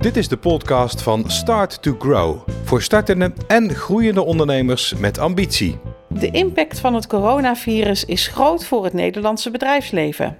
[0.00, 5.78] Dit is de podcast van Start to Grow voor startende en groeiende ondernemers met ambitie.
[6.08, 10.38] De impact van het coronavirus is groot voor het Nederlandse bedrijfsleven.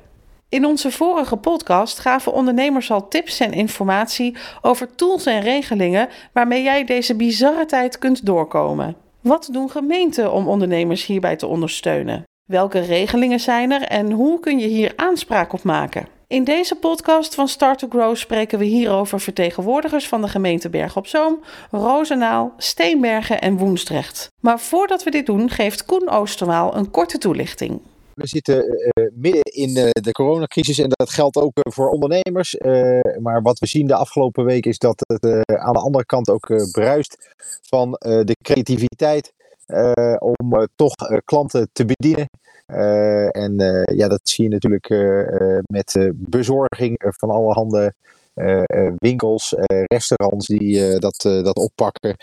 [0.49, 6.63] In onze vorige podcast gaven ondernemers al tips en informatie over tools en regelingen waarmee
[6.63, 8.97] jij deze bizarre tijd kunt doorkomen.
[9.21, 12.23] Wat doen gemeenten om ondernemers hierbij te ondersteunen?
[12.45, 16.18] Welke regelingen zijn er en hoe kun je hier aanspraak op maken?
[16.29, 20.97] In deze podcast van Start to Grow spreken we hierover vertegenwoordigers van de gemeente Berg
[20.97, 24.31] op Zoom, Rozenaal, Steenbergen en Woensdrecht.
[24.41, 27.81] Maar voordat we dit doen, geeft Koen Oosterwaal een korte toelichting.
[28.15, 32.57] We zitten uh, midden in uh, de coronacrisis en dat geldt ook uh, voor ondernemers.
[33.21, 35.25] maar wat we zien de afgelopen week is dat het
[35.59, 39.33] aan de andere kant ook bruist van de creativiteit
[40.19, 40.95] om toch
[41.25, 42.29] klanten te bedienen.
[43.33, 43.55] en
[43.95, 44.89] ja, dat zie je natuurlijk
[45.67, 47.95] met bezorging van alle handen.
[48.97, 49.55] Winkels,
[49.87, 52.17] restaurants die dat, dat oppakken,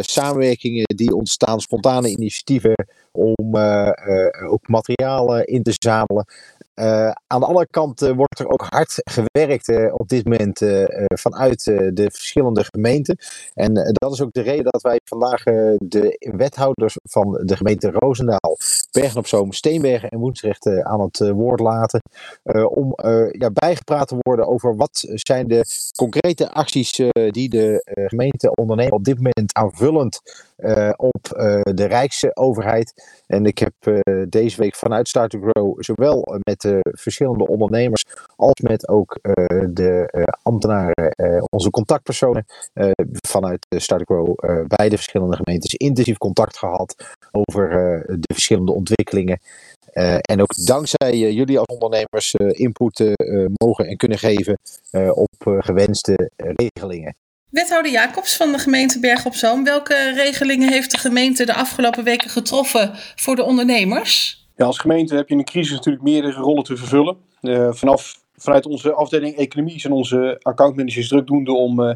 [0.00, 2.74] samenwerkingen die ontstaan, spontane initiatieven
[3.12, 3.56] om
[4.48, 6.26] ook materialen in te zamelen.
[7.26, 10.58] Aan de andere kant wordt er ook hard gewerkt op dit moment
[11.14, 13.18] vanuit de verschillende gemeenten.
[13.54, 15.42] En dat is ook de reden dat wij vandaag
[15.78, 18.56] de wethouders van de gemeente Roosendaal,
[19.00, 22.00] Bergen op Zoom, Steenbergen en Woensrecht aan het woord laten.
[22.68, 22.94] om
[23.30, 25.64] ja, bijgepraat te worden over wat zijn de
[25.96, 30.20] concrete acties die de gemeente ondernemen op dit moment aanvullend
[30.96, 31.22] op
[31.74, 33.20] de Rijksoverheid.
[33.26, 38.04] En ik heb deze week vanuit Start to Grow zowel met de verschillende ondernemers
[38.36, 39.18] als met ook
[39.72, 41.12] de ambtenaren,
[41.50, 42.44] onze contactpersonen
[43.26, 44.34] vanuit Start to Grow
[44.66, 47.68] bij de verschillende gemeentes intensief contact gehad over
[48.06, 49.40] de verschillende ontwikkelingen.
[50.20, 53.14] en ook dankzij jullie als ondernemers input
[53.62, 54.58] mogen en kunnen geven
[55.10, 57.16] op gewenste regelingen.
[57.50, 62.04] Wethouder Jacobs van de gemeente Berg op Zoom, welke regelingen heeft de gemeente de afgelopen
[62.04, 64.44] weken getroffen voor de ondernemers?
[64.56, 67.16] Ja, als gemeente heb je in een crisis natuurlijk meerdere rollen te vervullen.
[67.42, 71.92] Uh, vanaf, vanuit onze afdeling economie zijn onze accountmanagers drukdoende om uh,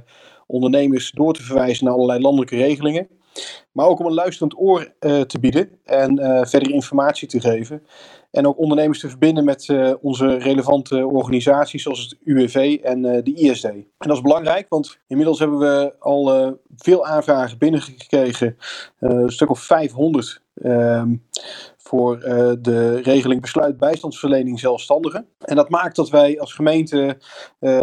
[0.47, 3.09] ondernemers door te verwijzen naar allerlei landelijke regelingen.
[3.73, 6.17] Maar ook om een luisterend oor uh, te bieden en
[6.49, 7.83] verder informatie te geven.
[8.31, 13.65] En ook ondernemers te verbinden met onze relevante organisaties zoals het UWV en de ISD.
[13.65, 18.57] En dat is belangrijk, want inmiddels hebben we al veel aanvragen binnengekregen.
[18.99, 21.15] een stuk of 500 ehm,
[21.77, 22.21] voor
[22.61, 25.27] de regeling besluit bijstandsverlening zelfstandigen.
[25.39, 27.19] En dat maakt dat wij als gemeente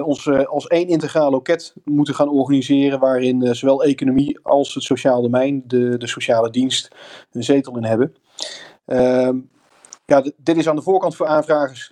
[0.04, 5.64] ons als één integraal loket moeten gaan organiseren, waarin zowel economie als het sociaal domein,
[5.66, 6.96] de, de sociale dienst,
[7.32, 8.16] een zetel in hebben.
[8.86, 9.38] Ehm,
[10.08, 11.88] ja, dit is aan de voorkant voor aanvragers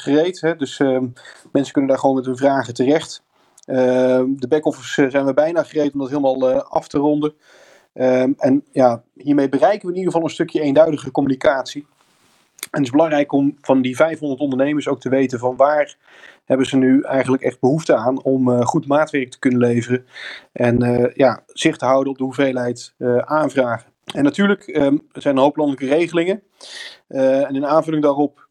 [0.00, 1.06] gereed, hè, dus ehm,
[1.52, 3.22] mensen kunnen daar gewoon met hun vragen terecht.
[3.64, 7.34] Ehm, de back-office zijn we bijna gereed om dat helemaal af te ronden.
[7.94, 11.86] Um, en ja, hiermee bereiken we in ieder geval een stukje eenduidige communicatie.
[12.70, 15.96] En het is belangrijk om van die 500 ondernemers ook te weten van waar
[16.44, 20.06] hebben ze nu eigenlijk echt behoefte aan om goed maatwerk te kunnen leveren.
[20.52, 23.89] En ja, zicht te houden op de hoeveelheid aanvragen.
[24.04, 26.42] En natuurlijk um, er zijn een hoop landelijke regelingen.
[27.08, 28.48] en in aanvulling daarop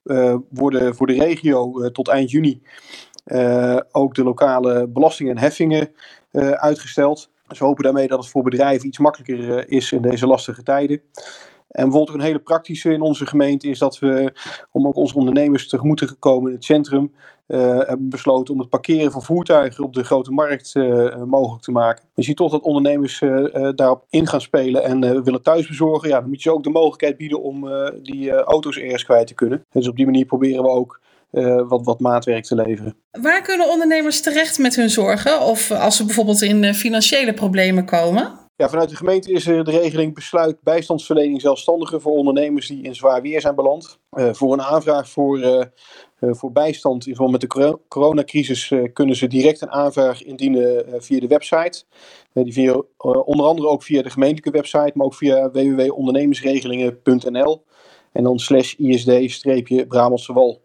[0.50, 2.62] worden voor de regio tot eind juni
[3.92, 5.92] ook de lokale belastingen en heffingen
[6.56, 7.30] uitgesteld.
[7.50, 10.64] Dus we hopen daarmee dat het voor bedrijven iets makkelijker eh, is in deze lastige
[10.64, 11.02] tijden.
[11.70, 14.34] En bijvoorbeeld een hele praktische in onze gemeente is dat we,
[14.72, 17.12] om ook onze ondernemers tegemoet te komen in het centrum,
[17.48, 21.72] uh, hebben besloten om het parkeren van voertuigen op de grote markt uh, mogelijk te
[21.72, 22.06] maken.
[22.14, 26.10] Je ziet toch dat ondernemers uh, daarop in gaan spelen en willen thuis bezorgen.
[26.10, 27.70] Ja, dan moet je ook de mogelijkheid bieden om
[28.04, 29.66] die auto's ergens kwijt te kunnen.
[29.72, 31.02] Dus op die manier proberen we ook
[31.68, 32.96] wat, wat maatwerk te leveren.
[33.12, 35.42] Waar kunnen ondernemers terecht met hun zorgen?
[35.42, 38.48] Of als ze bijvoorbeeld in financiële problemen komen?
[38.60, 42.96] Ja, vanuit de gemeente is er de regeling besluit bijstandsverlening zelfstandigen voor ondernemers die in
[42.96, 44.00] zwaar weer zijn beland.
[44.12, 45.70] Uh, voor een aanvraag voor,
[46.20, 51.28] voor bijstand in verband met de coronacrisis kunnen ze direct een aanvraag indienen via de
[51.28, 51.84] website.
[52.34, 52.82] die via,
[53.26, 57.64] onder andere ook via de gemeentelijke website, maar ook via www.ondernemersregelingen.nl
[58.12, 60.62] en dan slash isd-Brabantse Wal.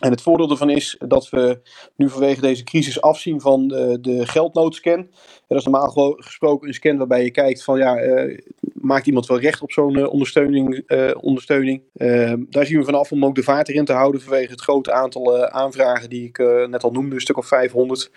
[0.00, 1.60] En het voordeel ervan is dat we
[1.96, 5.06] nu vanwege deze crisis afzien van de, de geldnoodscan.
[5.46, 8.38] dat is normaal gesproken een scan waarbij je kijkt van ja, uh,
[8.72, 10.90] maakt iemand wel recht op zo'n ondersteuning?
[11.20, 11.82] ondersteuning?
[11.96, 14.92] Ehm, daar zien we vanaf om ook de vaart erin te houden vanwege het grote
[14.92, 16.38] aantal aanvragen die ik
[16.68, 18.10] net al noemde, een stuk of 500.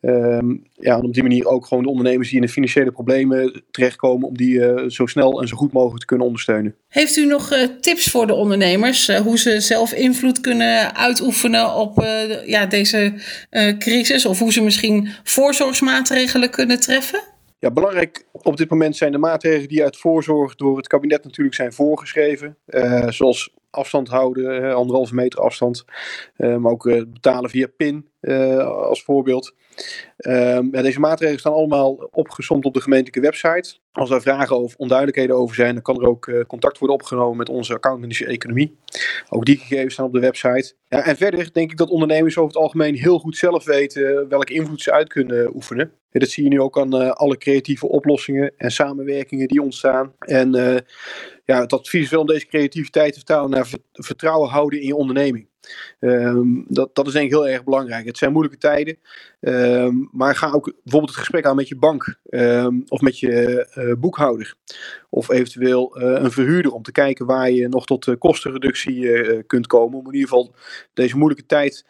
[0.00, 3.62] Ehm, ja, en op die manier ook gewoon de ondernemers die in de financiële problemen
[3.70, 6.74] terechtkomen, om die zo snel en zo goed mogelijk te kunnen ondersteunen.
[6.88, 11.21] Heeft u nog tips voor de ondernemers hoe ze zelf invloed kunnen uitoefenen
[11.76, 12.04] op
[12.46, 13.14] ja, deze
[13.78, 14.26] crisis?
[14.26, 17.20] Of hoe ze misschien voorzorgsmaatregelen kunnen treffen?
[17.58, 21.56] Ja, belangrijk op dit moment zijn de maatregelen die uit voorzorg door het kabinet natuurlijk
[21.56, 22.56] zijn voorgeschreven.
[22.66, 25.84] Uh, zoals afstand houden, anderhalve meter afstand.
[26.36, 28.10] Uh, maar ook uh, betalen via PIN
[28.60, 29.54] als voorbeeld.
[30.16, 33.78] Ehm, deze maatregelen staan allemaal opgesomd op de gemeentelijke website.
[33.92, 37.48] Als er vragen of onduidelijkheden over zijn, dan kan er ook contact worden opgenomen met
[37.48, 38.76] onze accountmanager economie.
[39.28, 40.74] Ook die gegevens staan op de website.
[40.88, 44.52] Ja, en verder denk ik dat ondernemers over het algemeen heel goed zelf weten welke
[44.52, 45.92] invloed ze uit kunnen oefenen.
[46.10, 50.12] dat zie je nu ook aan alle creatieve oplossingen en samenwerkingen die ontstaan.
[50.18, 50.54] En
[51.52, 55.50] ja, het advies wel om deze creativiteit te vertalen naar vertrouwen houden in je onderneming.
[56.00, 58.06] Ehm, dat, dat is denk ik heel erg belangrijk.
[58.06, 58.98] Het zijn moeilijke tijden,
[59.40, 63.66] ehm, maar ga ook bijvoorbeeld het gesprek aan met je bank ehm, of met je
[63.74, 64.54] uh, boekhouder
[65.10, 69.98] of eventueel uh, een verhuurder om te kijken waar je nog tot kostenreductie kunt komen
[69.98, 70.54] om in ieder geval
[70.94, 71.86] deze moeilijke tijd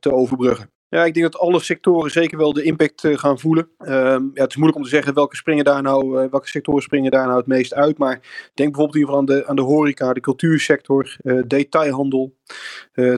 [0.00, 0.73] te overbruggen.
[0.94, 3.68] Ja, ik denk dat alle sectoren zeker wel de impact uh, gaan voelen.
[3.78, 6.82] Ehm, ja, het is moeilijk om te zeggen welke, springen daar nou, uh, welke sectoren
[6.82, 7.98] springen daar nou het meest uit.
[7.98, 12.36] Maar denk bijvoorbeeld in aan de, aan de horeca, de cultuursector, uh, detailhandel,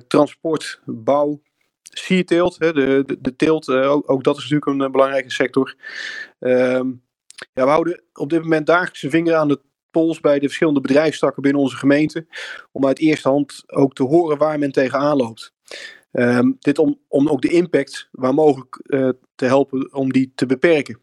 [0.07, 1.41] transport, bouw,
[1.83, 2.59] sierteelt.
[2.59, 5.75] De, de, de teelt, ook, ook, dat is natuurlijk een belangrijke sector.
[6.39, 6.93] Ehm,
[7.53, 11.43] ja, we houden op dit moment dagelijks vinger aan de pols bij de verschillende bedrijfstakken
[11.43, 12.27] binnen onze gemeente.
[12.73, 15.55] Om uit eerste hand ook te horen waar men tegenaan loopt.
[16.17, 20.47] Ehm, dit om, om ook de impact waar mogelijk uh, te helpen om die te
[20.47, 20.99] beperken.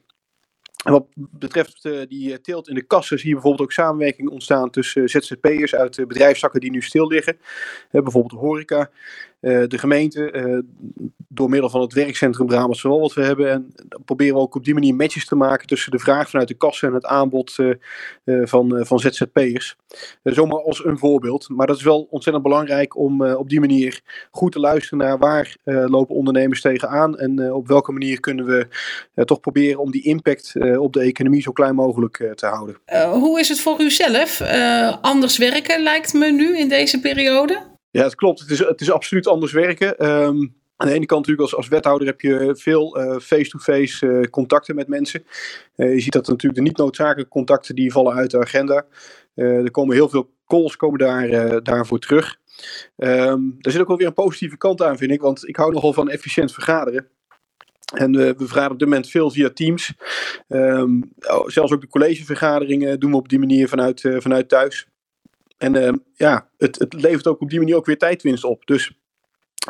[0.83, 4.30] En wat betreft uh, die uh, teelt in de kassen zie je bijvoorbeeld ook samenwerking
[4.30, 7.38] ontstaan tussen ZZP'ers uit bedrijfszakken die nu stil liggen.
[7.92, 8.92] bijvoorbeeld de horeca,
[9.44, 10.63] de gemeente,
[11.28, 13.51] door middel van het werkcentrum Brabantse Wal wat we hebben.
[13.51, 13.74] En
[14.06, 16.88] proberen we ook op die manier matches te maken tussen de vraag vanuit de kassen
[16.88, 17.56] en het aanbod
[18.25, 19.75] van, van ZZP'ers.
[20.24, 21.50] zomaar als een voorbeeld.
[21.50, 24.01] Maar dat is wel ontzettend belangrijk om op die manier
[24.31, 27.18] goed te luisteren naar waar lopen ondernemers tegenaan.
[27.18, 28.68] En op welke manier kunnen we
[29.25, 32.78] toch proberen om die impact op de economie zo klein mogelijk te houden.
[33.12, 34.42] hoe is het voor u zelf?
[35.01, 37.73] anders werken lijkt me nu in deze periode?
[37.94, 38.40] Ja, het klopt.
[38.40, 40.12] Het is, het is absoluut anders werken.
[40.12, 44.24] Um, aan de ene kant natuurlijk als, als wethouder heb je veel eh, face-to-face uh,
[44.24, 45.24] contacten met mensen.
[45.75, 48.86] Uh, je ziet dat natuurlijk de niet noodzakelijke contacten die vallen uit de agenda.
[49.36, 52.38] er komen heel veel calls komen daar, daarvoor terug.
[52.98, 55.74] Um, daar zit ook wel weer een positieve kant aan vind ik, want ik hou
[55.74, 57.07] nogal van efficiënt vergaderen.
[57.94, 59.94] En we vergaderen op dit moment veel via Teams.
[60.48, 61.12] Um,
[61.46, 64.88] zelfs ook de collegevergaderingen doen we op die manier vanuit, vanuit thuis.
[65.58, 68.66] En ja, het, het levert ook op die manier ook weer tijdwinst op.
[68.66, 69.03] Dus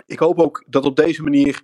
[0.05, 1.61] ik hoop ook dat op deze manier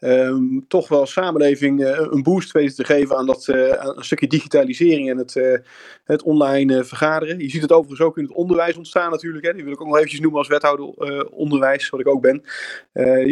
[0.00, 4.26] um, toch wel samenleving uh, een boost weet te geven aan dat aan een stukje
[4.26, 5.58] digitalisering en het, uh,
[6.04, 7.38] het online vergaderen.
[7.38, 9.44] Je ziet het overigens ook in het onderwijs ontstaan natuurlijk.
[9.44, 9.52] Hè.
[9.52, 10.86] Die wil ik ook nog eventjes noemen als wethouder
[11.30, 12.42] onderwijs, wat ik ook ben.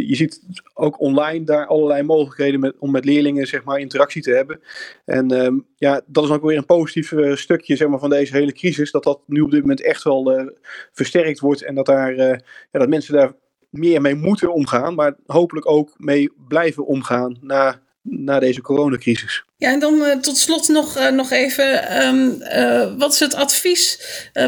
[0.07, 0.41] je ziet
[0.75, 4.61] ook online daar allerlei mogelijkheden met, om met leerlingen zeg maar, interactie te hebben.
[5.05, 8.53] En um, ja, dat is ook weer een positief stukje zeg maar, van deze hele
[8.53, 8.91] crisis.
[8.91, 10.53] Dat dat nu op dit moment echt wel
[10.93, 12.39] versterkt wordt en dat, daar, ja,
[12.71, 13.33] dat mensen daar
[13.71, 19.45] meer mee moeten omgaan, maar hopelijk ook mee blijven omgaan na, na deze coronacrisis.
[19.57, 23.35] Ja, en dan uh, tot slot nog, uh, nog even, um, uh, wat is het
[23.35, 24.01] advies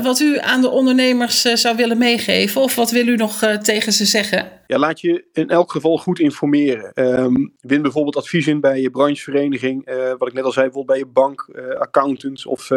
[0.02, 2.62] wat u aan de ondernemers zou willen meegeven?
[2.62, 4.50] Of wat wil u nog tegen ze zeggen?
[4.66, 6.92] Ja, laat je in elk geval goed informeren.
[6.94, 10.98] Um, win bijvoorbeeld advies in bij je branchevereniging, wat ik net al zei, bijvoorbeeld bij
[10.98, 12.68] je bank, accountants of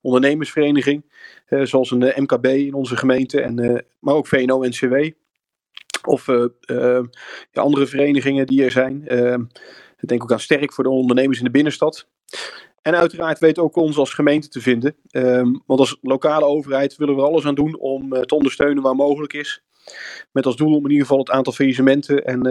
[0.00, 1.04] ondernemersvereniging.
[1.62, 4.94] zoals een MKB in onze gemeente, en, maar ook VNO-NCW.
[6.04, 7.00] Of uh, uh,
[7.50, 9.04] ja, andere verenigingen die er zijn.
[9.08, 9.36] Uh,
[10.00, 12.08] denk ook aan Sterk voor de ondernemers in de binnenstad.
[12.82, 14.96] En uiteraard weet ook ons als gemeente te vinden.
[15.10, 19.32] Um, want als lokale overheid willen we alles aan doen om te ondersteunen waar mogelijk
[19.32, 19.62] is.
[20.32, 22.42] Met als doel om in ieder geval het aantal faillissementen en,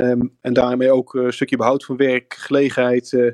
[0.41, 3.34] en daarmee ook een stukje behoud van werkgelegenheid.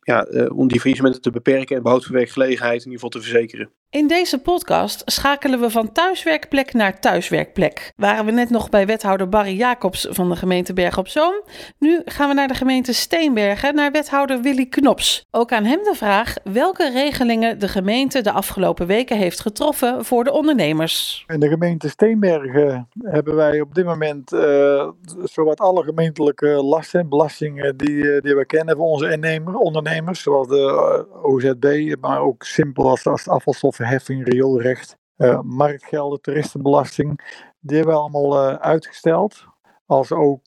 [0.00, 3.70] Ja, om die faillissementen te beperken en behoud van werkgelegenheid in ieder geval te verzekeren.
[3.90, 7.92] In deze podcast schakelen we van thuiswerkplek naar thuiswerkplek.
[7.96, 11.42] Waren we net nog bij wethouder Barry Jacobs van de gemeente Berg op Zoom.
[11.78, 15.26] Nu gaan we naar de gemeente Steenbergen, naar wethouder Willy Knops.
[15.30, 20.24] Ook aan hem de vraag welke regelingen de gemeente de afgelopen weken heeft getroffen voor
[20.24, 21.24] de ondernemers.
[21.26, 24.88] In de gemeente Steenbergen hebben wij op dit moment uh,
[25.24, 29.06] zowat alle gemeentelijke lasten en belastingen die, eh, die we kennen voor onze
[29.38, 35.40] ondernemers, zoals de eh, OZB, maar ook simpel als, als de afvalstof heffing, rioolrecht, uh,
[35.40, 37.38] marktgelden, toeristenbelasting.
[37.60, 39.44] Die hebben we allemaal uh, uitgesteld.
[39.86, 40.42] Als ook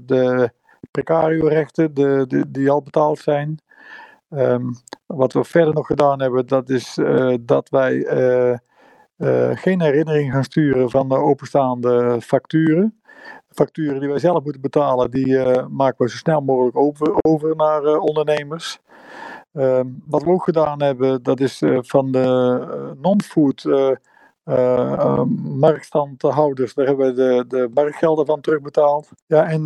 [0.00, 0.50] de
[0.90, 3.62] precario-rechten de, die al betaald zijn.
[4.30, 6.98] Um, wat we verder nog gedaan hebben, dat is
[7.40, 8.02] dat wij
[9.54, 12.99] geen herinnering gaan sturen van de openstaande facturen.
[13.54, 15.38] Facturen die wij zelf moeten betalen, die
[15.68, 18.80] maken we zo snel mogelijk over, over naar ondernemers.
[19.52, 23.68] Ehm, wat we ook gedaan hebben, dat is uh, van de non-food
[25.58, 29.08] marktstandhouders, daar hebben we de, de marktgelden van terugbetaald.
[29.26, 29.60] Ja, en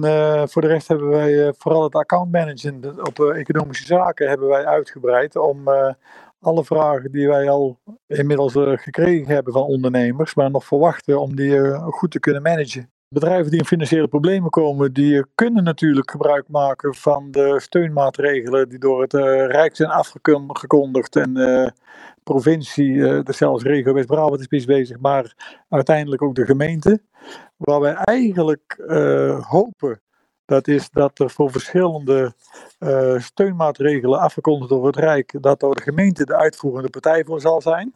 [0.49, 5.69] voor de rest hebben wij vooral het accountmanagement op economische zaken hebben wij uitgebreid om
[6.41, 11.75] alle vragen die wij al inmiddels gekregen hebben van ondernemers, maar nog verwachten om die
[11.75, 16.95] goed te kunnen managen bedrijven die in financiële problemen komen, die kunnen natuurlijk gebruik maken
[16.95, 21.83] van de steunmaatregelen die door het uh, Rijk zijn afgekondigd en de uh,
[22.23, 25.35] provincie, uh, zelfs regio West-Brabant is bezig, maar
[25.69, 27.03] uiteindelijk ook de gemeente.
[27.57, 28.83] Waar wij eigenlijk
[29.49, 30.01] hopen,
[30.45, 32.33] dat is dat er voor verschillende
[33.17, 37.95] steunmaatregelen afgekondigd door het Rijk, dat door de gemeente de uitvoerende partij voor zal zijn.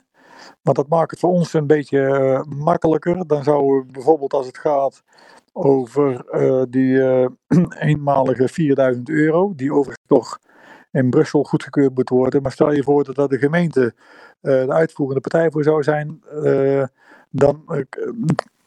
[0.63, 3.27] Want dat maakt het voor ons een beetje uh, makkelijker.
[3.27, 5.03] Dan zouden we bijvoorbeeld als het gaat
[5.53, 7.27] over uh, die uh,
[7.91, 10.39] eenmalige 4000 euro, die overigens toch
[10.91, 12.43] in Brussel goedgekeurd moet worden.
[12.43, 13.95] Maar stel je voor dat dat de gemeente
[14.41, 16.23] de uitvoerende partij voor zou zijn,
[17.31, 17.87] dan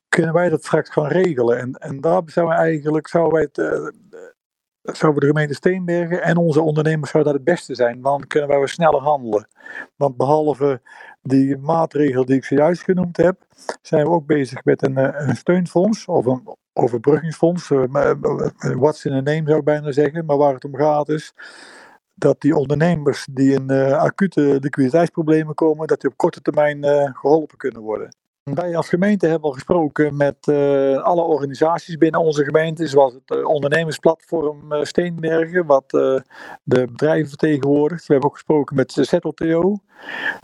[0.10, 1.60] kunnen wij dat straks gaan regelen.
[1.60, 3.94] En, en daar zouden we eigenlijk zouden wij het
[4.84, 8.02] zouden de gemeente Steenbergen en onze ondernemers zou dat het beste zijn.
[8.02, 9.48] Want dan kunnen wij weer sneller handelen.
[9.96, 10.82] Want behalve
[11.22, 13.46] die maatregel die ik zojuist genoemd heb,
[13.82, 17.70] zijn we ook bezig met een, eh, een steunfonds of een overbruggingsfonds.
[17.70, 17.84] Uh,
[18.60, 20.26] what's in a name zou ik bijna zeggen.
[20.26, 21.34] Maar waar het om gaat is
[22.14, 26.84] dat die ondernemers die in acute liquiditeitsproblemen komen, dat die op korte termijn
[27.16, 28.21] geholpen kunnen worden.
[28.44, 33.38] Wij als gemeente hebben al gesproken met uh, alle organisaties binnen onze gemeente, zoals het
[33.38, 36.24] uh, ondernemersplatform uh, Steenbergen, wat de
[36.64, 38.06] bedrijven vertegenwoordigt.
[38.06, 39.76] We hebben ook gesproken met ZLTO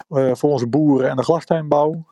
[0.10, 2.06] voor onze boeren en de glastuinbouw.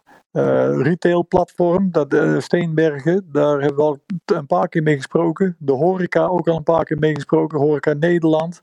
[0.82, 5.56] retailplatform, dat Steenbergen, daar hebben we al een paar keer mee gesproken.
[5.60, 8.62] De horeca ook al een paar keer mee gesproken, Horeca Nederland.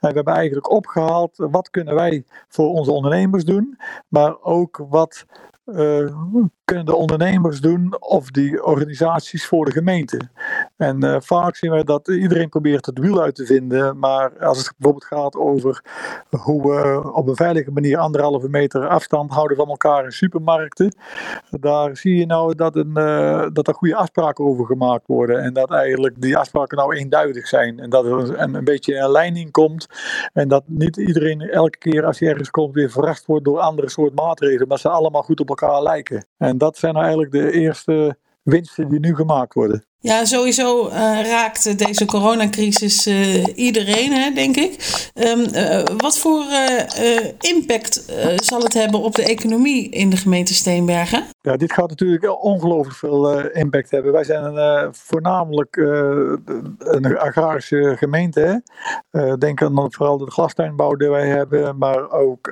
[0.00, 5.24] En we hebben eigenlijk opgehaald, wat kunnen wij voor onze ondernemers doen, maar ook wat
[6.64, 10.28] kunnen de ondernemers doen of die organisaties voor de gemeente.
[10.76, 14.58] En uh, vaak zien wij dat iedereen probeert het wiel uit te vinden, maar als
[14.58, 15.84] het bijvoorbeeld gaat over
[16.30, 20.96] hoe we op een veilige manier anderhalve meter afstand houden van elkaar in supermarkten,
[21.50, 25.52] daar zie je nou dat, een, uh, dat er goede afspraken over gemaakt worden en
[25.52, 29.50] dat eigenlijk die afspraken nou eenduidig zijn en dat er een, een beetje een lijn
[29.50, 29.86] komt
[30.32, 33.90] en dat niet iedereen elke keer als hij ergens komt weer verrast wordt door andere
[33.90, 36.26] soort maatregelen, maar ze allemaal goed op elkaar lijken.
[36.36, 39.84] En en dat zijn nou eigenlijk de eerste winsten die nu gemaakt worden.
[40.06, 45.00] Ja, sowieso uh, raakt deze coronacrisis uh, iedereen, hè, denk ik.
[45.14, 46.44] Um, uh, wat voor
[47.40, 48.04] impact
[48.36, 51.24] zal het hebben op de economie in de gemeente Steenbergen?
[51.46, 54.12] Ja, dit gaat natuurlijk ongelooflijk veel impact hebben.
[54.12, 55.76] Wij zijn een, voornamelijk
[56.78, 58.62] een agrarische gemeente.
[59.38, 62.48] denk aan vooral de glastuinbouw die wij hebben, maar ook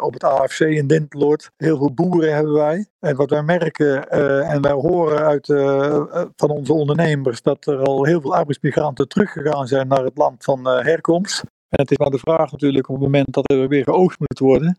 [0.00, 1.50] op het AFC in Dinteloord.
[1.56, 2.86] Heel veel boeren hebben wij.
[3.00, 4.10] En wat wij merken
[4.42, 5.46] en wij horen uit
[6.36, 10.66] van onze ondernemers dat er al heel veel arbeidsmigranten teruggegaan zijn naar het land van
[10.66, 11.42] herkomst.
[11.70, 14.38] En het is maar de vraag natuurlijk op het moment dat er weer geoogst moet
[14.38, 14.78] worden,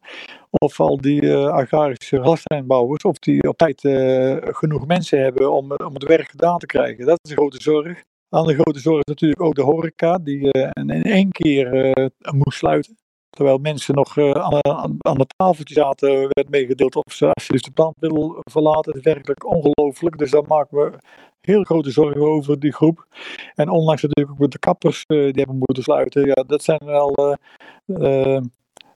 [0.50, 5.72] of al die uh, agrarische glastuinbouwers, of die op tijd uh, genoeg mensen hebben om,
[5.72, 7.06] om het werk gedaan te krijgen.
[7.06, 8.04] Dat is een grote zorg.
[8.30, 11.94] De grote zorg is natuurlijk ook de horeca, die in één keer
[12.36, 13.01] moest sluiten.
[13.32, 14.60] Terwijl mensen nog aan,
[14.98, 18.92] aan, de tafeltje zaten, werd meegedeeld of ze alsjeblieft de plant willen verlaten.
[18.92, 20.18] Het is werkelijk ongelooflijk.
[20.18, 20.98] Dus daar maken we
[21.42, 23.08] heel grote zorgen over die groep.
[23.56, 26.26] En onlangs natuurlijk ook met de kappers uh, die hebben moeten sluiten.
[26.26, 27.38] Ja, dat zijn wel
[27.86, 28.40] uh,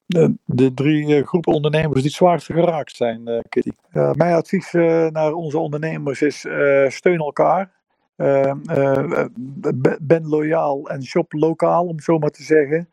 [0.05, 3.71] de, de, drie groepen ondernemers die het zwaarst geraakt zijn, Kitty.
[3.91, 4.71] mijn advies
[5.11, 6.45] naar onze ondernemers is
[6.87, 7.71] steun elkaar.
[10.01, 12.89] ben loyaal en shop lokaal, om zo maar te zeggen.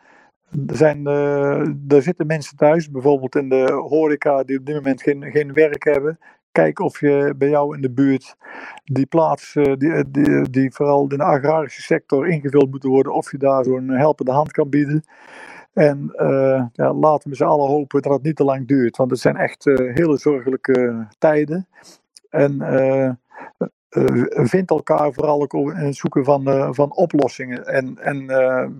[0.66, 1.06] Er, zijn,
[1.88, 5.84] er zitten mensen thuis, bijvoorbeeld in de horeca, die op dit moment geen, geen werk
[5.84, 6.18] hebben.
[6.52, 8.36] Kijk of je bij jou in de buurt
[8.84, 13.38] die plaats, die, die, die vooral in de agrarische sector ingevuld moeten worden, of je
[13.38, 15.02] daar zo'n helpende hand kan bieden.
[15.72, 16.12] En
[16.72, 19.36] ja, laten we z'n allen hopen dat het niet te lang duurt, want het zijn
[19.36, 21.68] echt hele zorgelijke tijden.
[22.30, 22.58] En
[24.30, 27.66] vind elkaar vooral ook in het zoeken van, van oplossingen.
[27.66, 28.26] En, en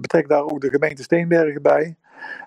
[0.01, 1.97] betrek daar ook de gemeente Steenbergen bij.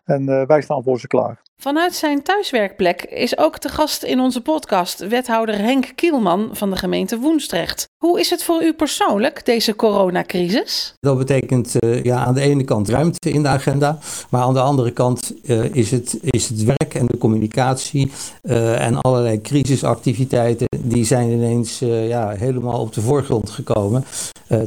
[0.05, 1.43] En wij staan voor ze klaar.
[1.57, 6.75] Vanuit zijn thuiswerkplek is ook te gast in onze podcast wethouder Henk Kielman van de
[6.75, 7.87] gemeente Woensdrecht.
[7.97, 10.93] Hoe is het voor u persoonlijk, deze coronacrisis?
[10.99, 13.97] Dat betekent uh, ja, aan de ene kant ruimte in de agenda,
[14.29, 18.85] maar aan de andere kant uh, is, het, is het werk en de communicatie uh,
[18.85, 24.05] en allerlei crisisactiviteiten, die zijn ineens ja, helemaal op de voorgrond gekomen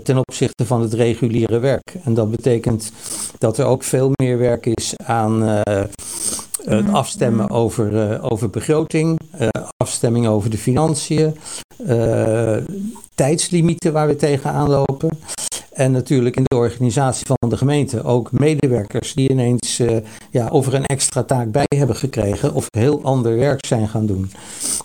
[0.03, 1.95] ten opzichte van het reguliere werk.
[2.05, 2.93] En dat betekent
[3.39, 6.95] dat er ook veel meer werk is aan het mhm.
[6.95, 11.37] afstemmen over, uh, over begroting, uh, afstemming over de financiën,
[13.19, 15.19] tijdslimieten waar we tegenaan lopen.
[15.73, 19.97] En natuurlijk in de organisatie van de gemeente ook medewerkers die ineens uh,
[20.31, 24.31] ja, over een extra taak bij hebben gekregen of heel ander werk zijn gaan doen.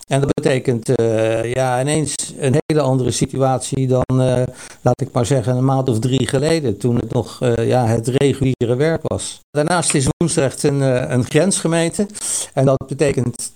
[0.07, 4.43] En dat betekent uh, ja, ineens een hele andere situatie dan, uh,
[4.81, 8.75] laat ik maar zeggen, een maand of drie geleden, toen het nog ja, het reguliere
[8.75, 9.39] werk was.
[9.51, 10.81] Daarnaast is Woensdrecht een,
[11.13, 12.07] een grensgemeente.
[12.53, 13.51] En dat betekent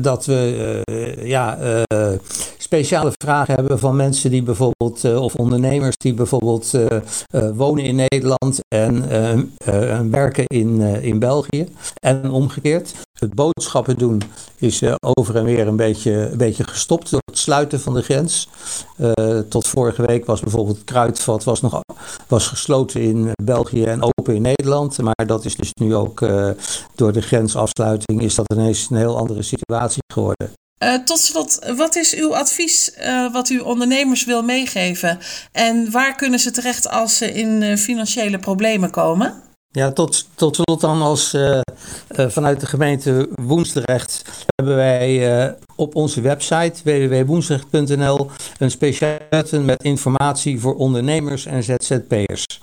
[0.00, 0.80] dat we
[1.22, 1.58] ja,
[2.72, 6.86] speciale vragen hebben van mensen die bijvoorbeeld, of ondernemers die bijvoorbeeld uh,
[7.54, 11.68] wonen in Nederland en werken in, in België.
[11.94, 12.94] En omgekeerd.
[13.18, 14.22] Het boodschappen doen
[14.56, 18.48] is over en weer een beetje, een beetje gestopt door het sluiten van de grens.
[19.48, 21.80] tot vorige week was bijvoorbeeld het kruidvat was nog,
[22.28, 24.98] was gesloten in België en open in Nederland.
[24.98, 26.20] Maar dat is dus nu ook
[26.94, 30.52] door de grensafsluiting is dat ineens een heel andere situatie geworden.
[30.82, 35.18] Uh, tot slot, wat is uw advies uh, wat u ondernemers wil meegeven?
[35.52, 39.42] En waar kunnen ze terecht als ze in uh, financiële problemen komen?
[39.70, 41.36] Ja, tot, tot slot dan als
[42.06, 44.22] vanuit de gemeente Woensdrecht
[44.56, 49.18] hebben wij op onze website www.woensdrecht.nl een speciaal
[49.62, 52.60] met informatie voor ondernemers en ZZP'ers.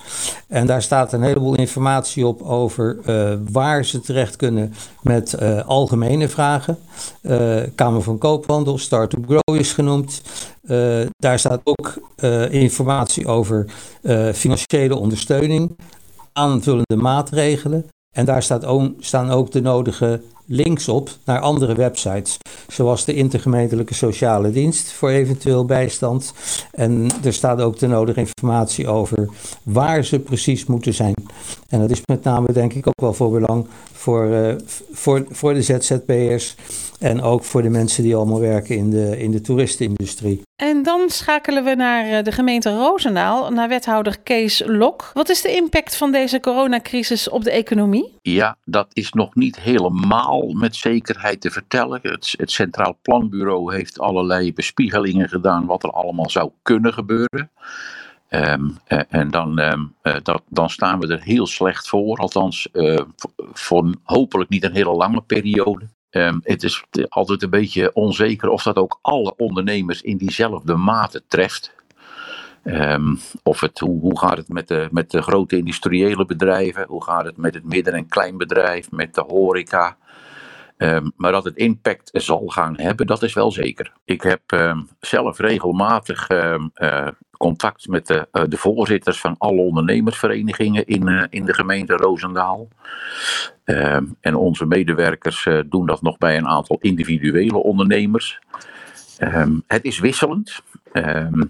[0.47, 2.97] En daar staat een heleboel informatie op over
[3.51, 6.77] waar ze terecht kunnen met algemene vragen.
[7.75, 10.21] Kamer van Koophandel, Start to Grow is genoemd.
[11.17, 12.11] daar staat ook
[12.51, 13.65] informatie over
[14.33, 15.77] financiële ondersteuning
[16.33, 17.85] aanvullende maatregelen.
[18.19, 23.13] En daar staat ook, staan ook de nodige links op naar andere websites, zoals de
[23.13, 26.33] Intergemeentelijke Sociale Dienst voor eventueel bijstand.
[26.71, 29.29] En er staat ook de nodige informatie over
[29.63, 31.13] waar ze precies moeten zijn.
[31.67, 34.55] En dat is met name denk ik ook wel voor belang voor, uh,
[34.91, 36.55] voor, voor de ZZP'ers
[36.99, 40.41] en ook voor de mensen die allemaal werken in de, in de toeristenindustrie.
[40.59, 45.11] En dan schakelen we naar eh, de gemeente Roosendaal, naar wethouder Kees Lok.
[45.13, 48.17] Wat is de impact van deze coronacrisis op de economie?
[48.21, 51.99] Ja, dat is nog niet helemaal met zekerheid te vertellen.
[52.01, 57.51] Het, het Centraal Planbureau heeft allerlei bespiegelingen gedaan wat er allemaal zou kunnen gebeuren.
[58.29, 58.77] Um,
[59.09, 62.69] en dan, um, uh, dat, dan staan we er heel slecht voor, althans
[63.53, 65.87] voor hopelijk niet een hele lange periode.
[66.11, 71.23] Um, het is altijd een beetje onzeker of dat ook alle ondernemers in diezelfde mate
[71.27, 71.75] treft.
[72.63, 76.85] Um, of het, hoe, hoe gaat het met de, met de grote industriële bedrijven?
[76.87, 79.97] Hoe gaat het met het midden- en kleinbedrijf, met de horeca?
[80.81, 83.91] Um, maar dat het impact zal gaan hebben, dat is wel zeker.
[84.05, 90.85] Ik heb um, zelf regelmatig uh, contact met de, uh, de, voorzitters van alle ondernemersverenigingen
[90.85, 92.67] in, uh, in de gemeente Roosendaal.
[94.19, 98.39] en onze medewerkers doen dat nog bij een aantal individuele ondernemers.
[99.67, 100.61] het is wisselend.
[100.91, 101.49] De,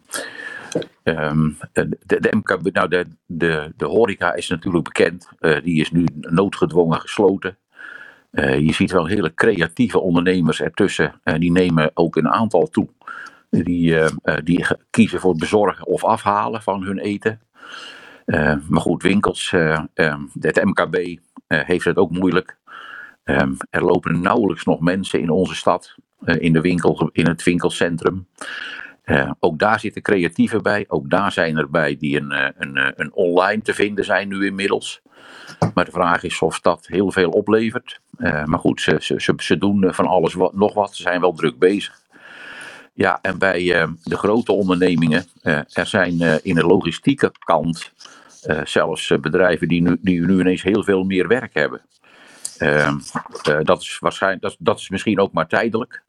[1.04, 5.30] de, nou de, de, de horeca is natuurlijk bekend.
[5.40, 7.58] Die is nu noodgedwongen gesloten.
[8.32, 11.22] Uh, je ziet wel hele creatieve ondernemers ertussen.
[11.24, 12.88] Uh, die nemen ook een aantal toe.
[13.50, 13.96] Die,
[14.44, 17.42] die kiezen voor het bezorgen of afhalen van hun eten.
[18.68, 22.58] maar goed, winkels, um, het MKB heeft het ook moeilijk.
[23.24, 28.28] Um, er lopen nauwelijks nog mensen in onze stad, in, de winkel, in het winkelcentrum.
[29.40, 30.86] Ook daar zitten creatieven bij.
[30.88, 34.28] Ook daar zijn er bij die een, eh, een, eh, een online te vinden zijn
[34.28, 35.02] nu inmiddels.
[35.74, 38.00] Maar de vraag is of dat heel veel oplevert.
[38.18, 40.96] Uh, maar goed, ze, ze, ze doen van alles wat, nog wat.
[40.96, 42.02] Ze zijn wel druk bezig.
[42.94, 47.92] Ja, en bij uh, de grote ondernemingen, er zijn in de logistieke kant
[48.64, 51.82] zelfs bedrijven die nu, die nu ineens heel veel meer werk hebben.
[52.58, 52.98] Ehm,
[53.64, 56.04] dat, is waarschijnlijk, dat, dat is misschien ook maar tijdelijk.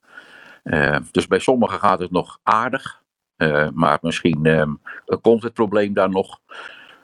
[1.10, 3.02] dus bij sommigen gaat het nog aardig.
[3.72, 4.70] maar misschien ehm,
[5.20, 6.40] komt het probleem daar nog.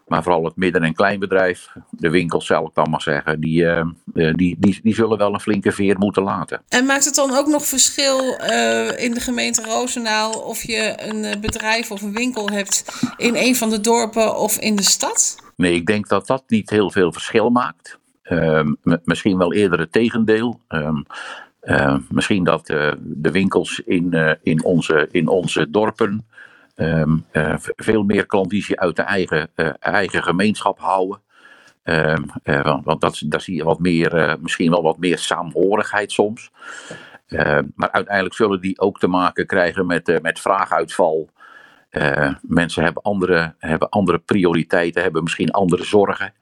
[0.06, 3.78] Maar vooral het midden- en kleinbedrijf, de winkels zal ik dan maar zeggen, die, eh,
[3.78, 6.62] eh, die, die, die zullen wel een flinke veer moeten laten.
[6.68, 11.40] En maakt het dan ook nog verschil uh, in de gemeente Roosendaal of je een
[11.40, 12.84] bedrijf of een winkel hebt
[13.16, 15.36] in een van de dorpen of in de stad?
[15.56, 17.98] Nee, ik denk dat dat niet heel veel verschil maakt.
[18.22, 20.60] Ehm, misschien wel eerder het tegendeel.
[20.68, 21.02] Ehm,
[22.08, 26.26] misschien dat de winkels in, in, onze, in onze dorpen
[26.76, 31.20] Um, uh, veel meer klandizie uit de eigen, uh, eigen gemeenschap houden.
[31.84, 36.50] Um, uh, want dat, daar zie je wat meer, misschien wel wat meer saamhorigheid soms.
[37.28, 41.28] Uh, maar uiteindelijk zullen die ook te maken krijgen met, met vraaguitval.
[42.42, 46.32] mensen hebben andere, hebben andere prioriteiten, hebben misschien andere zorgen.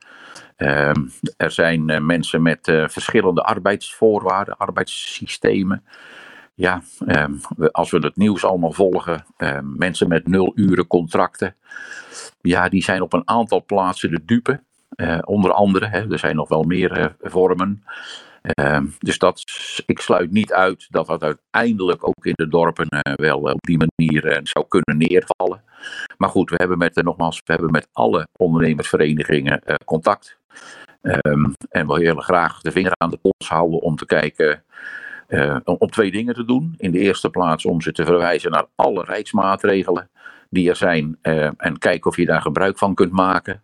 [1.37, 5.85] er zijn mensen met verschillende arbeidsvoorwaarden, arbeidssystemen
[6.55, 7.35] ja, ehm,
[7.71, 11.55] als we het nieuws allemaal volgen, ehm, mensen met nul uren contracten,
[12.41, 14.63] ja, die zijn op een aantal plaatsen de dupe.
[14.89, 17.85] Eh, onder andere, er zijn nog wel meer eh, vormen.
[18.43, 19.45] Ehm, dus dat,
[19.87, 23.79] ik sluit niet uit dat dat uiteindelijk ook in de dorpen uh, wel op die
[23.79, 25.63] manier zou kunnen neervallen.
[26.17, 30.39] Maar goed, we hebben met, nogmaals, we hebben met alle ondernemersverenigingen contact.
[31.69, 34.65] en we willen graag de vinger aan de pols houden om te kijken
[35.35, 36.75] uh, om twee dingen te doen.
[36.77, 40.09] In de eerste plaats om ze te verwijzen naar alle rijksmaatregelen
[40.51, 43.63] die er zijn uh, en kijken of je daar gebruik van kunt maken.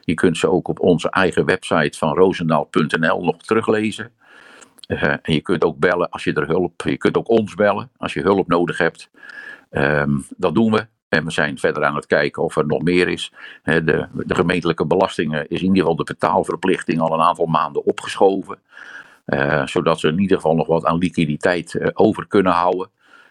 [0.00, 4.10] Je kunt ze ook op onze eigen website van roosendaal.nl nog teruglezen.
[4.88, 7.90] Uh, en je kunt ook bellen als je er hulp, je kunt ook ons bellen
[7.96, 9.10] als je hulp nodig hebt.
[9.70, 10.86] Um, dat doen we.
[11.08, 13.32] En we zijn verder aan het kijken of er nog meer is.
[13.62, 18.58] De, de gemeentelijke belastingen is in ieder geval de betaalverplichting al een aantal maanden opgeschoven.
[19.26, 22.90] Uh, zodat ze in ieder geval nog wat aan liquiditeit uh, over kunnen houden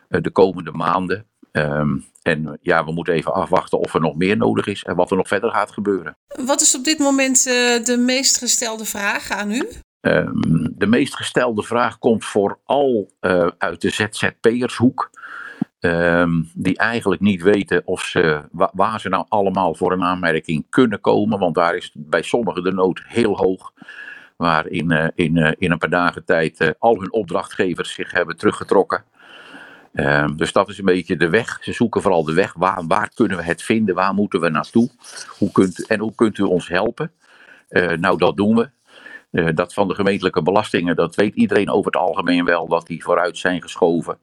[0.09, 1.25] uh, de komende maanden.
[1.51, 5.11] Um, en ja, we moeten even afwachten of er nog meer nodig is en wat
[5.11, 6.17] er nog verder gaat gebeuren.
[6.45, 7.43] Wat is op dit moment
[7.85, 9.67] de meest gestelde vraag aan u?
[10.01, 13.09] Um, de meest gestelde vraag komt vooral
[13.57, 15.09] uit de ZZP'ershoek.
[15.79, 20.65] Um, die eigenlijk niet weten of ze, wa waar ze nou allemaal voor een aanmerking
[20.69, 21.39] kunnen komen.
[21.39, 23.73] Want daar is bij sommigen de nood heel hoog
[24.39, 28.11] waar in, uh, in, uh, in een paar dagen tijd uh, al hun opdrachtgevers zich
[28.11, 29.03] hebben teruggetrokken.
[29.93, 31.57] Ehm, dus dat is een beetje de weg.
[31.61, 32.53] Ze zoeken vooral de weg.
[32.53, 33.95] Waar, waar kunnen we het vinden?
[33.95, 34.89] Waar moeten we naartoe?
[35.37, 37.11] Hoe kunt, en hoe kunt u ons helpen?
[37.99, 39.53] nou, dat doen we.
[39.53, 43.37] dat van de gemeentelijke belastingen, dat weet iedereen over het algemeen wel, dat die vooruit
[43.37, 44.17] zijn geschoven.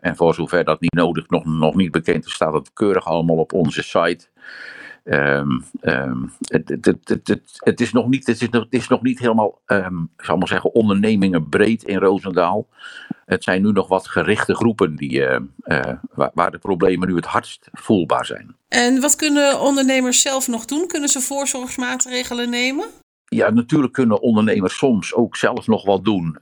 [0.00, 3.36] en voor zover dat niet nodig, nog, nog niet bekend is, staat het keurig allemaal
[3.36, 4.26] op onze site.
[5.04, 9.02] Um, um, het, het, het, het, is nog niet, het, is nog, het is nog
[9.02, 12.68] niet helemaal, um, ik zal maar zeggen, ondernemingen breed in Roosendaal.
[13.24, 15.80] Het zijn nu nog wat gerichte groepen die, uh, uh,
[16.14, 18.56] waar, waar, de problemen nu het hardst voelbaar zijn.
[18.68, 20.86] En wat kunnen ondernemers zelf nog doen?
[20.86, 22.86] Kunnen ze voorzorgsmaatregelen nemen?
[23.24, 26.38] Ja, natuurlijk kunnen ondernemers soms ook zelf nog wat doen.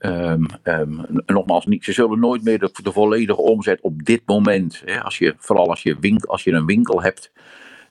[1.27, 5.19] nogmaals, niet, ze zullen nooit meer de, de volledige omzet op dit moment, hè, als
[5.19, 7.33] je, vooral als je, winkel, als je een winkel hebt,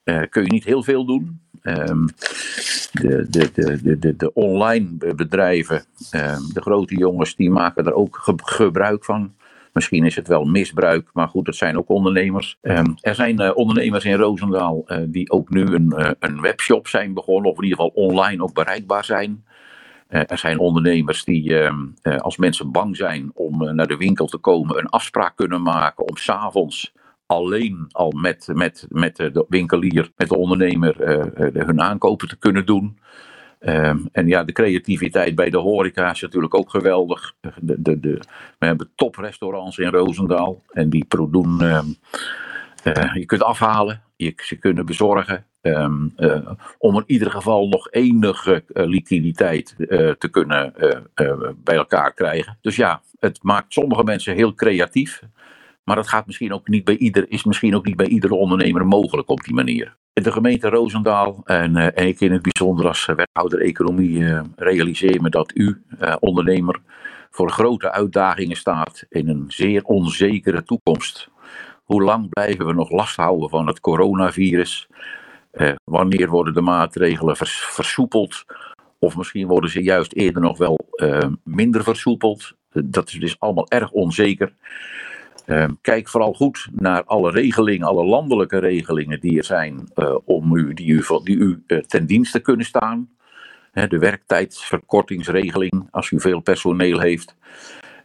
[0.03, 1.41] kun je niet heel veel doen.
[1.63, 2.05] Um,
[2.91, 5.85] de, de, de, de, online bedrijven,
[6.15, 9.33] um, de grote jongens, die maken er ook ge gebruik van.
[9.73, 12.57] Misschien is het wel misbruik, maar goed, het zijn ook ondernemers.
[12.61, 17.13] Um, er zijn uh, ondernemers in Roosendaal uh, die ook nu een, een webshop zijn
[17.13, 19.45] begonnen, of in ieder geval online ook bereikbaar zijn.
[20.07, 21.55] er zijn ondernemers die,
[22.17, 26.17] als mensen bang zijn om naar de winkel te komen, een afspraak kunnen maken om
[26.17, 26.93] s'avonds
[27.31, 32.65] alleen al met, met, met de winkelier, met de ondernemer, uh, hun aankopen te kunnen
[32.65, 32.99] doen.
[33.59, 37.35] Um, en ja, de creativiteit bij de horeca is natuurlijk ook geweldig.
[37.59, 38.21] De, de, de,
[38.59, 41.61] we hebben toprestaurants in Roosendaal en die doen.
[41.61, 41.95] Um,
[42.83, 45.45] uh, je kunt afhalen, je, ze kunnen bezorgen.
[45.61, 45.87] Uh,
[46.77, 49.75] om in ieder geval nog enige liquiditeit
[50.17, 50.73] te kunnen
[51.63, 52.57] bij elkaar krijgen.
[52.61, 55.21] Dus ja, het maakt sommige mensen heel creatief.
[55.83, 58.85] Maar dat gaat misschien ook niet bij ieder, is misschien ook niet bij iedere ondernemer
[58.87, 59.97] mogelijk op die manier.
[60.13, 65.29] De gemeente Roosendaal en, en ik in het bijzonder als wethouder economie uh, realiseer me
[65.29, 65.81] dat u,
[66.19, 66.81] ondernemer,
[67.29, 71.29] voor grote uitdagingen staat in een zeer onzekere toekomst.
[71.83, 74.87] Hoe lang blijven we nog last houden van het coronavirus?
[75.83, 78.45] wanneer worden de maatregelen vers versoepeld?
[78.99, 80.79] Of misschien worden ze juist eerder nog wel
[81.43, 82.55] minder versoepeld?
[82.71, 84.53] Dat is dus allemaal erg onzeker.
[85.45, 90.55] Ehm, kijk vooral goed naar alle regelingen, alle landelijke regelingen die er zijn uh, om
[90.55, 93.09] u, die u, die u uh, ten dienste kunnen staan.
[93.71, 97.35] De werktijdsverkortingsregeling als u veel personeel heeft.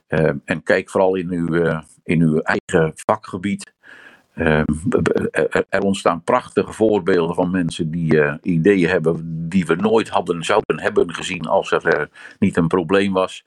[0.06, 3.74] Ehm, en kijk vooral in uw, uh, in uw eigen vakgebied.
[4.34, 4.64] Ehm,
[5.68, 11.14] er ontstaan prachtige voorbeelden van mensen die ideeën hebben die we nooit hadden zouden hebben
[11.14, 13.44] gezien als er niet een probleem was.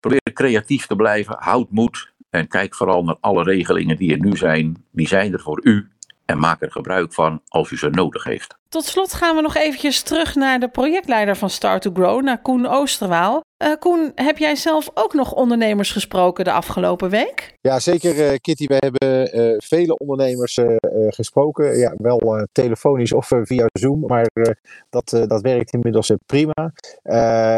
[0.00, 2.11] Probeer creatief te blijven, houd moed.
[2.32, 4.84] En kijk vooral naar alle regelingen die er nu zijn.
[4.90, 5.88] Die zijn er voor u
[6.24, 8.58] en maak er gebruik van als u ze nodig heeft.
[8.72, 12.42] Tot slot gaan we nog eventjes terug naar de projectleider van Start to Grow, naar
[12.42, 13.42] Koen Oosterwaal.
[13.62, 17.56] Uh, Koen, heb jij zelf ook nog ondernemers gesproken de afgelopen week?
[17.60, 18.66] Ja, zeker uh, Kitty.
[18.66, 20.58] We hebben uh, vele ondernemers
[21.08, 21.78] gesproken.
[21.78, 24.30] Ja, wel telefonisch of via Zoom, maar
[24.90, 26.72] dat, dat werkt inmiddels prima.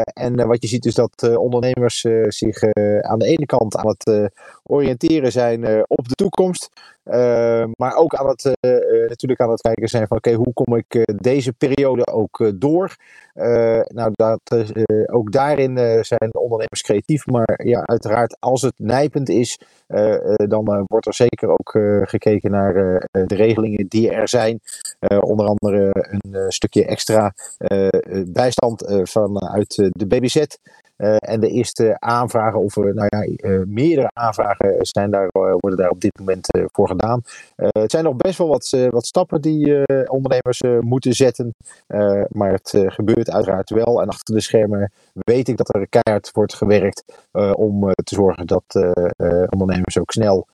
[0.03, 2.63] en wat je ziet is dat ondernemers zich
[3.01, 4.31] aan de ene kant aan het
[4.63, 6.69] oriënteren zijn op de toekomst.
[7.77, 8.43] maar ook aan het,
[9.07, 12.95] natuurlijk aan het kijken zijn van oké, hoe kom ik deze periode ook door?
[13.87, 14.71] nou, dat,
[15.05, 17.25] ook daarin zijn ondernemers creatief.
[17.25, 19.59] Maar ja, uiteraard, als het nijpend is,
[20.35, 21.71] dan wordt er zeker ook
[22.09, 22.73] gekeken naar
[23.11, 24.59] de regelingen die er zijn.
[25.19, 27.33] onder andere een stukje extra
[28.25, 30.45] bijstand vanuit de BBZ.
[30.97, 35.89] Uh, en de eerste aanvragen, of nou ja, uh, meerdere aanvragen zijn daar, worden daar
[35.89, 37.21] op dit moment voor gedaan.
[37.55, 41.55] het zijn nog best wel wat, wat stappen die ondernemers moeten zetten.
[42.27, 44.01] maar het gebeurt uiteraard wel.
[44.01, 47.03] En achter de schermen weet ik dat er keihard wordt gewerkt
[47.53, 48.95] om te zorgen dat
[49.49, 50.47] ondernemers ook snel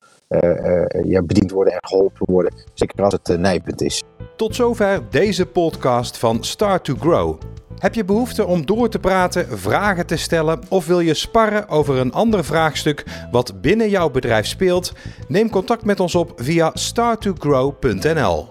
[1.04, 2.54] ja, bediend worden en geholpen worden.
[2.74, 4.02] Zeker als het nijpend is.
[4.36, 7.40] Tot zover deze podcast van Start to Grow.
[7.78, 11.98] Heb je behoefte om door te praten, vragen te stellen of wil je sparren over
[11.98, 14.92] een ander vraagstuk wat binnen jouw bedrijf speelt?
[15.28, 18.48] Neem contact met ons op via startogrow.nl.